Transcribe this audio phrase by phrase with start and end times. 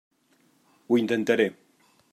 [0.87, 1.49] Ho intentaré.